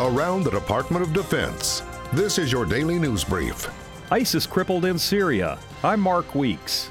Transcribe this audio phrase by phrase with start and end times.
[0.00, 1.82] around the Department of Defense.
[2.14, 3.68] This is your daily news brief.
[4.10, 5.58] ISIS crippled in Syria.
[5.84, 6.90] I'm Mark Weeks.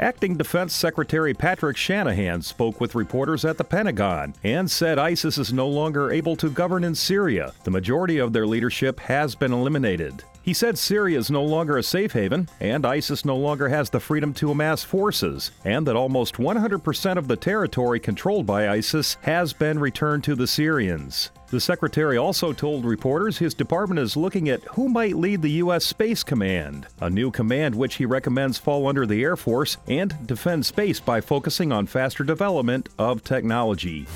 [0.00, 5.52] Acting Defense Secretary Patrick Shanahan spoke with reporters at the Pentagon and said ISIS is
[5.52, 7.52] no longer able to govern in Syria.
[7.62, 10.24] The majority of their leadership has been eliminated.
[10.42, 14.00] He said Syria is no longer a safe haven, and ISIS no longer has the
[14.00, 19.52] freedom to amass forces, and that almost 100% of the territory controlled by ISIS has
[19.52, 21.30] been returned to the Syrians.
[21.54, 25.84] The secretary also told reporters his department is looking at who might lead the U.S.
[25.84, 30.66] Space Command, a new command which he recommends fall under the Air Force and defend
[30.66, 34.08] space by focusing on faster development of technology.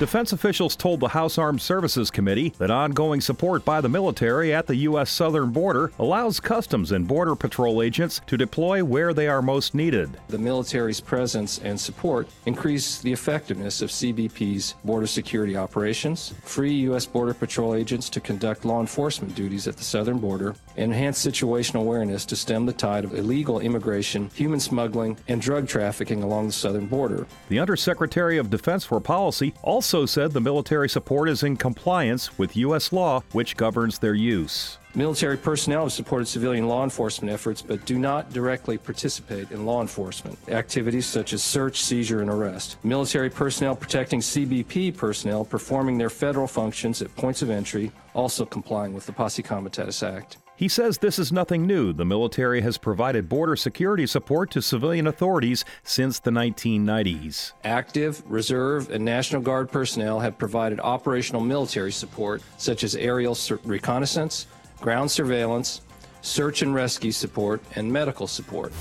[0.00, 4.66] Defense officials told the House Armed Services Committee that ongoing support by the military at
[4.66, 5.08] the U.S.
[5.08, 10.18] southern border allows Customs and Border Patrol agents to deploy where they are most needed.
[10.26, 17.06] The military's presence and support increase the effectiveness of CBP's border security operations, free U.S.
[17.06, 21.82] Border Patrol agents to conduct law enforcement duties at the southern border, and enhance situational
[21.82, 26.52] awareness to stem the tide of illegal immigration, human smuggling, and drug trafficking along the
[26.52, 27.28] southern border.
[27.48, 32.38] The Undersecretary of Defense for Policy also also said the military support is in compliance
[32.38, 32.90] with U.S.
[32.90, 34.78] law, which governs their use.
[34.94, 39.82] Military personnel have supported civilian law enforcement efforts but do not directly participate in law
[39.82, 42.78] enforcement activities such as search, seizure, and arrest.
[42.82, 48.94] Military personnel protecting CBP personnel performing their federal functions at points of entry, also complying
[48.94, 50.38] with the Posse Comitatus Act.
[50.56, 51.92] He says this is nothing new.
[51.92, 57.52] The military has provided border security support to civilian authorities since the 1990s.
[57.64, 64.46] Active, reserve, and National Guard personnel have provided operational military support, such as aerial reconnaissance,
[64.80, 65.80] ground surveillance,
[66.22, 68.72] search and rescue support, and medical support.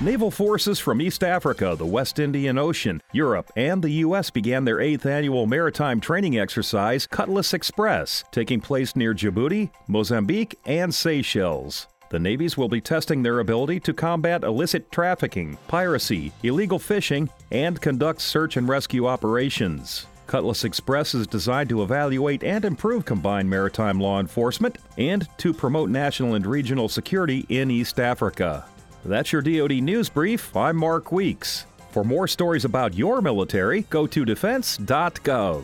[0.00, 4.30] Naval forces from East Africa, the West Indian Ocean, Europe, and the U.S.
[4.30, 10.94] began their eighth annual maritime training exercise, Cutlass Express, taking place near Djibouti, Mozambique, and
[10.94, 11.88] Seychelles.
[12.10, 17.80] The navies will be testing their ability to combat illicit trafficking, piracy, illegal fishing, and
[17.80, 20.06] conduct search and rescue operations.
[20.28, 25.90] Cutlass Express is designed to evaluate and improve combined maritime law enforcement and to promote
[25.90, 28.64] national and regional security in East Africa.
[29.04, 30.54] That's your DoD News Brief.
[30.56, 31.66] I'm Mark Weeks.
[31.90, 35.62] For more stories about your military, go to defense.gov.